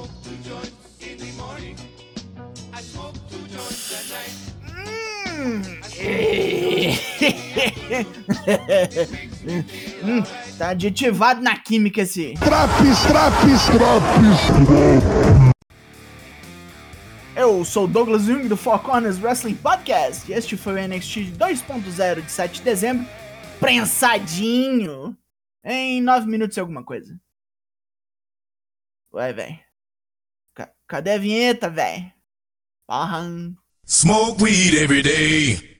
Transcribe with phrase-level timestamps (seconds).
[0.00, 1.76] smoke two joints in the morning.
[2.72, 4.32] I smoke two joints at night.
[4.66, 5.62] Hum,
[10.58, 12.34] tá aditivado na química esse.
[12.34, 14.38] Traps, traps, traps.
[17.36, 21.32] Eu sou o Douglas Jung do Four Corners Wrestling Podcast e este foi o NXT
[21.36, 23.06] 2.0 de 7 de dezembro,
[23.58, 25.16] prensadinho,
[25.64, 27.18] em 9 minutos e alguma coisa.
[29.12, 29.69] Ué, velho.
[30.86, 32.12] Cadê a vinheta, velho?
[32.86, 33.22] Porra.
[33.86, 35.70] Smoke weed every day.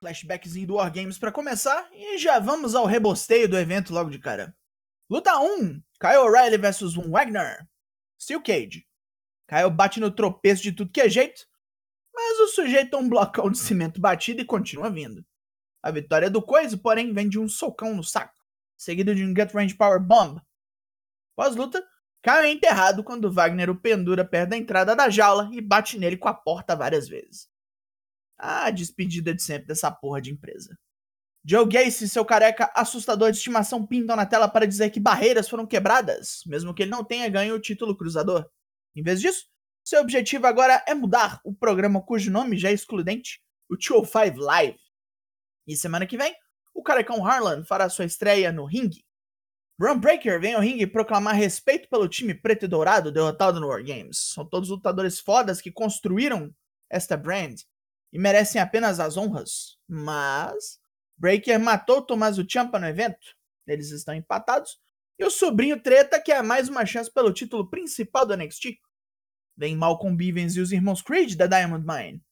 [0.00, 4.56] Flashbackzinho do Wargames pra começar e já vamos ao rebosteio do evento logo de cara.
[5.10, 7.66] Luta 1: Kyle O'Reilly vs Wagner.
[8.20, 8.86] Steel Cage.
[9.48, 11.46] Kyle bate no tropeço de tudo que é jeito,
[12.18, 15.24] mas o sujeito é um blocão de cimento batido e continua vindo.
[15.80, 18.34] A vitória do Coisa, porém, vem de um socão no saco,
[18.76, 20.42] seguido de um Gut Range Power Bomb.
[21.36, 21.80] Pós-luta,
[22.20, 26.16] Kyle é enterrado quando Wagner o pendura perto da entrada da jaula e bate nele
[26.16, 27.48] com a porta várias vezes.
[28.36, 30.76] A despedida de sempre dessa porra de empresa.
[31.44, 35.48] Joe Gacy e seu careca assustador de estimação pintam na tela para dizer que barreiras
[35.48, 38.44] foram quebradas, mesmo que ele não tenha ganho o título cruzador.
[38.96, 39.46] Em vez disso,
[39.88, 44.78] seu objetivo agora é mudar o programa cujo nome já é excludente, o 205 Live.
[45.66, 46.36] E semana que vem,
[46.74, 49.02] o carecão Harlan fará sua estreia no ringue.
[49.78, 53.82] Braun Breaker vem ao ringue proclamar respeito pelo time preto e dourado derrotado no War
[53.82, 54.18] Games.
[54.34, 56.54] São todos lutadores fodas que construíram
[56.90, 57.58] esta brand
[58.12, 59.78] e merecem apenas as honras.
[59.88, 60.78] Mas
[61.16, 63.34] Breaker matou Tommaso Ciampa no evento.
[63.66, 64.78] Eles estão empatados.
[65.18, 68.78] E o sobrinho treta quer mais uma chance pelo título principal do NXT.
[69.58, 72.22] Vem Malcolm Bivens e os irmãos Creed da Diamond Mine.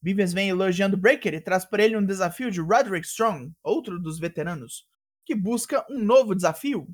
[0.00, 4.18] Bivens vem elogiando Breaker e traz para ele um desafio de Roderick Strong, outro dos
[4.18, 4.86] veteranos,
[5.26, 6.88] que busca um novo desafio.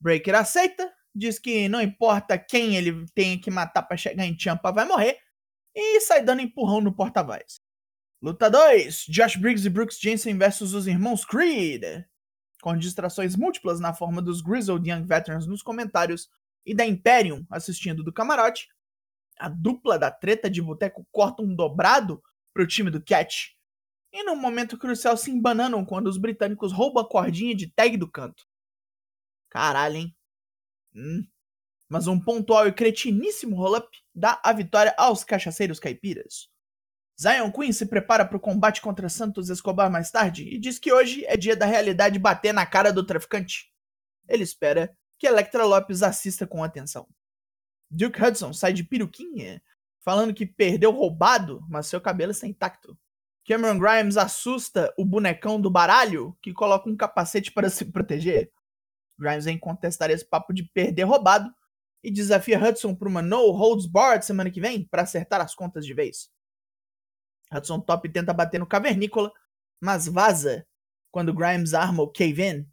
[0.00, 4.72] Breaker aceita, diz que não importa quem ele tenha que matar para chegar em Ciampa
[4.72, 5.18] vai morrer,
[5.74, 7.60] e sai dando empurrão no porta-voz.
[8.22, 11.84] Luta 2: Josh Briggs e Brooks Jensen versus os irmãos Creed.
[12.62, 16.30] Com distrações múltiplas na forma dos Grizzled Young Veterans nos comentários
[16.64, 18.68] e da Imperium assistindo do camarote,
[19.38, 23.54] a dupla da treta de boteco corta um dobrado pro time do Catch.
[24.12, 28.10] E num momento crucial se embananam quando os britânicos roubam a cordinha de tag do
[28.10, 28.46] canto.
[29.50, 30.16] Caralho, hein?
[30.94, 31.26] Hum.
[31.88, 36.48] Mas um pontual e cretiníssimo roll-up dá a vitória aos cachaceiros caipiras.
[37.20, 40.92] Zion Queen se prepara para o combate contra Santos Escobar mais tarde e diz que
[40.92, 43.72] hoje é dia da realidade bater na cara do traficante.
[44.28, 47.08] Ele espera que Electra Lopes assista com atenção.
[47.90, 49.62] Duke Hudson sai de peruquinha,
[50.00, 52.98] falando que perdeu roubado, mas seu cabelo está intacto.
[53.46, 58.52] Cameron Grimes assusta o bonecão do baralho, que coloca um capacete para se proteger.
[59.18, 61.52] Grimes vem contestar esse papo de perder roubado
[62.02, 65.86] e desafia Hudson para uma no holds barred semana que vem para acertar as contas
[65.86, 66.28] de vez.
[67.52, 69.32] Hudson Top tenta bater no cavernícola,
[69.80, 70.66] mas vaza
[71.10, 72.66] quando Grimes arma o cave-in.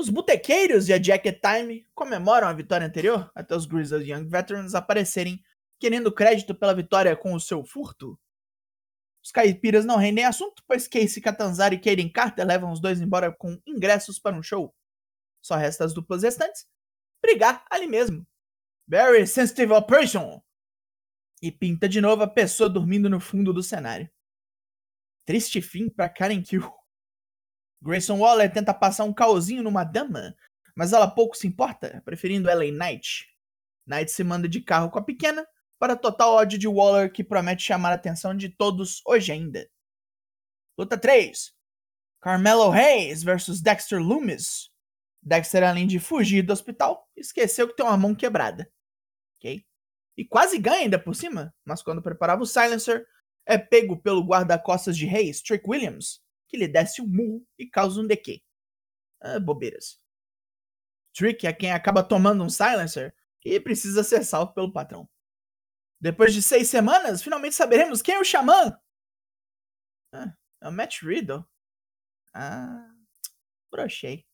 [0.00, 4.74] Os botequeiros e a Jacket Time comemoram a vitória anterior até os Grizzled Young Veterans
[4.74, 5.44] aparecerem
[5.78, 8.18] querendo crédito pela vitória com o seu furto.
[9.22, 13.30] Os caipiras não rendem assunto, pois Casey Catanzaro e Kaden Carter levam os dois embora
[13.30, 14.74] com ingressos para um show.
[15.42, 16.66] Só resta as duplas restantes
[17.20, 18.26] brigar ali mesmo.
[18.88, 20.40] Very sensitive operation!
[21.42, 24.08] E pinta de novo a pessoa dormindo no fundo do cenário.
[25.26, 26.79] Triste fim para Karen Kill.
[27.82, 30.34] Grayson Waller tenta passar um caosinho numa dama,
[30.74, 33.28] mas ela pouco se importa, preferindo ela em Knight.
[33.86, 35.46] Knight se manda de carro com a pequena,
[35.78, 39.68] para total ódio de Waller que promete chamar a atenção de todos hoje ainda.
[40.76, 41.54] Luta 3.
[42.20, 44.70] Carmelo Hayes versus Dexter Loomis.
[45.22, 48.70] Dexter, além de fugir do hospital, esqueceu que tem uma mão quebrada.
[49.38, 49.64] Ok?
[50.16, 53.06] E quase ganha ainda por cima, mas quando preparava o silencer,
[53.46, 58.00] é pego pelo guarda-costas de Hayes, Trick Williams, que lhe desce um murro e causa
[58.00, 58.42] um DQ.
[59.20, 60.00] Ah, bobeiras.
[61.14, 63.14] Trick é quem acaba tomando um silencer
[63.44, 65.08] e precisa ser salvo pelo patrão.
[66.00, 68.76] Depois de seis semanas, finalmente saberemos quem é o Xamã.
[70.12, 71.44] Ah, é o Matt Riddle.
[72.34, 72.90] Ah,
[73.70, 74.26] brochei.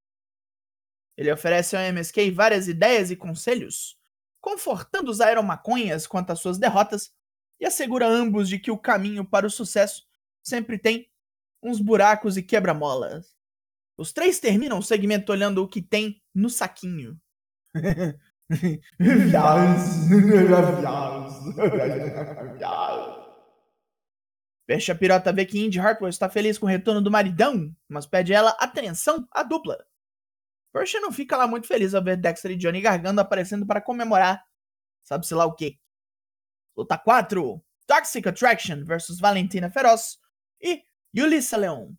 [1.16, 3.98] Ele oferece ao MSK várias ideias e conselhos,
[4.40, 7.14] confortando os aeromaconhas quanto às suas derrotas
[7.58, 10.06] e assegura ambos de que o caminho para o sucesso
[10.42, 11.10] sempre tem
[11.62, 13.34] uns buracos e quebra-molas.
[13.96, 17.18] Os três terminam o segmento olhando o que tem no saquinho.
[24.66, 28.06] Peixe a pirota vê que Indy Hartwell está feliz com o retorno do maridão, mas
[28.06, 29.84] pede ela atenção à dupla.
[30.72, 34.44] Persia não fica lá muito feliz ao ver Dexter e Johnny Gargano aparecendo para comemorar,
[35.02, 35.78] sabe-se lá o quê.
[36.76, 40.18] Luta 4: Toxic Attraction versus Valentina Feroz
[40.60, 40.84] e
[41.16, 41.94] Yulissa Leon.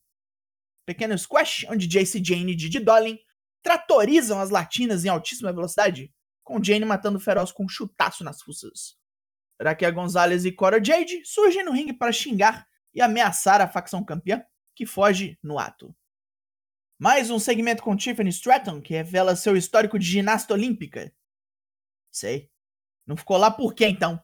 [0.85, 3.17] Pequeno squash onde Jace Jane e Didi Dolin
[3.63, 8.95] tratorizam as latinas em altíssima velocidade, com Jane matando Feroz com um chutaço nas fuças.
[9.59, 14.45] Raquel Gonzalez e Cora Jade surgem no ringue para xingar e ameaçar a facção campeã,
[14.75, 15.95] que foge no ato.
[16.99, 21.11] Mais um segmento com Tiffany Stratton, que revela seu histórico de ginasta olímpica.
[22.11, 22.51] Sei.
[23.05, 24.23] Não ficou lá por quê, então?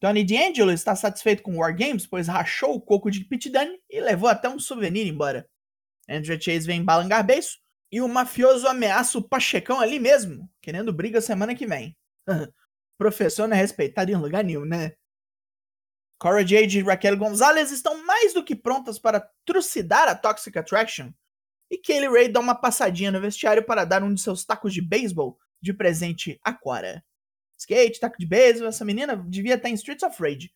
[0.00, 4.00] Tony D'Angelo está satisfeito com War Games, pois rachou o coco de Pete Dunne e
[4.00, 5.48] levou até um souvenir embora.
[6.08, 7.58] Andrew Chase vem balangar beiço
[7.90, 11.96] e o mafioso ameaça o Pachecão ali mesmo, querendo briga semana que vem.
[12.98, 14.92] Professor não é respeitado em lugar nenhum, né?
[16.18, 21.12] Cora Jade e Raquel Gonzalez estão mais do que prontas para trucidar a Toxic Attraction,
[21.70, 24.80] e Kaylee Ray dá uma passadinha no vestiário para dar um de seus tacos de
[24.80, 27.04] beisebol de presente a Cora.
[27.58, 30.52] Skate, taco de beisebol, essa menina devia estar em Streets of Rage.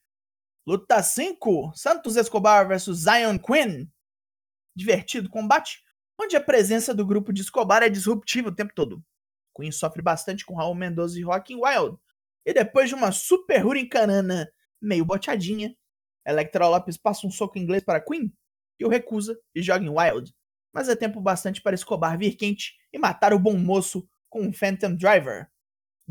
[0.67, 3.87] Luta 5: Santos Escobar vs Zion Quinn.
[4.77, 5.83] Divertido combate,
[6.21, 9.03] onde a presença do grupo de Escobar é disruptiva o tempo todo.
[9.57, 11.99] Quinn sofre bastante com Raul Mendoza e Rockin' Wild,
[12.45, 14.51] e depois de uma super hurricanana
[14.81, 15.75] meio boteadinha,
[16.27, 18.33] Electra Lopes passa um soco inglês para Queen,
[18.79, 20.33] que o recusa e joga em Wild.
[20.73, 24.53] Mas é tempo bastante para Escobar vir quente e matar o bom moço com um
[24.53, 25.51] Phantom Driver.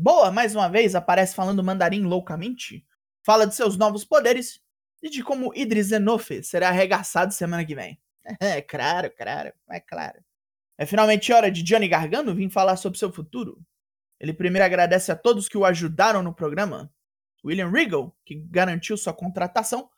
[0.02, 2.86] Boa, mais uma vez, aparece falando mandarim loucamente,
[3.22, 4.58] fala de seus novos poderes
[5.02, 8.00] e de como Idris Enofe será arregaçado semana que vem.
[8.40, 10.24] É claro, claro, é claro.
[10.78, 13.60] É finalmente hora de Johnny Gargano vir falar sobre seu futuro.
[14.18, 16.90] Ele primeiro agradece a todos que o ajudaram no programa,
[17.44, 19.90] William Regal, que garantiu sua contratação,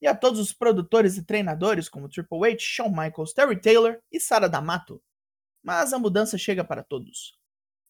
[0.00, 4.20] e a todos os produtores e treinadores como Triple H, Shawn Michaels, Terry Taylor e
[4.20, 5.02] Sara D'Amato.
[5.60, 7.39] Mas a mudança chega para todos.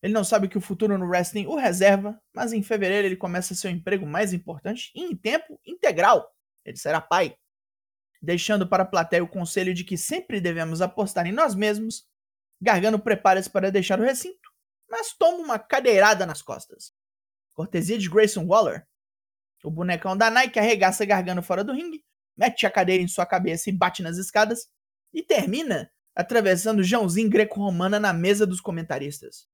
[0.03, 3.55] Ele não sabe que o futuro no wrestling o reserva, mas em fevereiro ele começa
[3.55, 6.35] seu emprego mais importante e em tempo integral.
[6.65, 7.37] Ele será pai.
[8.23, 12.07] Deixando para a plateia o conselho de que sempre devemos apostar em nós mesmos,
[12.61, 14.51] Gargano prepara-se para deixar o recinto
[14.91, 16.93] mas toma uma cadeirada nas costas.
[17.55, 18.87] Cortesia de Grayson Waller.
[19.63, 22.05] O bonecão da Nike arregaça gargando fora do ringue,
[22.37, 24.69] mete a cadeira em sua cabeça e bate nas escadas,
[25.13, 29.47] e termina atravessando Joãozinho greco-romana na mesa dos comentaristas.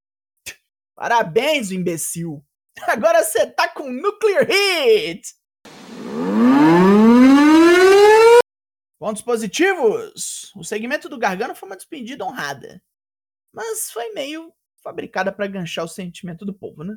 [0.96, 2.42] Parabéns, imbecil!
[2.88, 5.34] Agora você tá com Nuclear Hit!
[8.98, 10.50] Pontos positivos!
[10.56, 12.82] O segmento do Gargano foi uma despedida honrada.
[13.52, 14.50] Mas foi meio
[14.82, 16.96] fabricada para ganchar o sentimento do povo, né?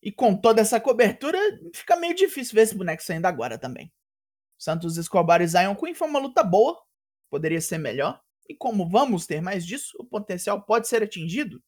[0.00, 1.38] E com toda essa cobertura,
[1.74, 3.92] fica meio difícil ver esse boneco saindo agora também.
[4.56, 6.80] Santos Escobar e Zion Queen foi uma luta boa,
[7.28, 11.60] poderia ser melhor, e como vamos ter mais disso, o potencial pode ser atingido.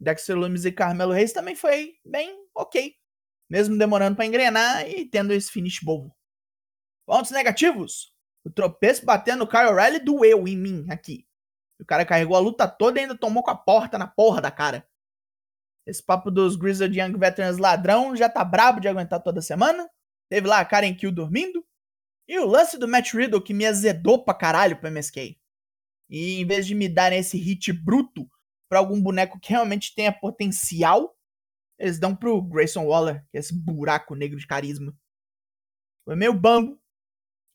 [0.00, 2.94] Dexter Lumis e Carmelo Reis também foi bem ok,
[3.48, 6.16] mesmo demorando para engrenar e tendo esse finish bobo.
[7.06, 8.14] Pontos negativos:
[8.44, 11.26] o tropeço batendo no Kyle O'Reilly doeu em mim aqui.
[11.78, 14.50] O cara carregou a luta toda e ainda tomou com a porta na porra da
[14.50, 14.86] cara.
[15.86, 19.88] Esse papo dos Grizzled Young Veterans ladrão já tá brabo de aguentar toda semana.
[20.28, 21.64] Teve lá a Karen Kill dormindo.
[22.28, 25.36] E o lance do Matt Riddle que me azedou pra caralho pro MSK.
[26.08, 28.30] E em vez de me darem esse hit bruto
[28.70, 31.18] pra algum boneco que realmente tenha potencial,
[31.76, 34.96] eles dão pro Grayson Waller, que é esse buraco negro de carisma.
[36.04, 36.80] Foi meio bambo.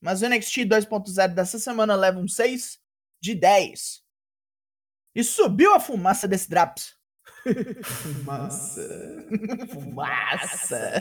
[0.00, 2.78] Mas o NXT 2.0 dessa semana leva um 6
[3.20, 4.04] de 10.
[5.14, 6.94] E subiu a fumaça desse Draps.
[7.82, 9.26] Fumaça.
[9.72, 10.92] fumaça.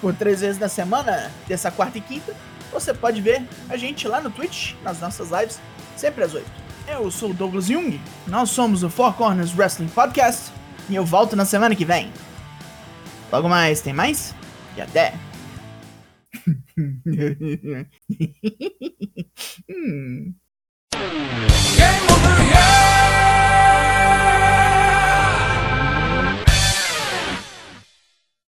[0.00, 2.34] Por três vezes na semana, terça, quarta e quinta,
[2.72, 5.60] você pode ver a gente lá no Twitch, nas nossas lives,
[5.96, 6.67] sempre às oito.
[6.90, 10.50] Eu sou o Douglas Jung, nós somos o Four Corners Wrestling Podcast
[10.88, 12.10] e eu volto na semana que vem.
[13.30, 14.34] Logo mais, tem mais?
[14.74, 15.12] E até!
[19.68, 20.34] hum.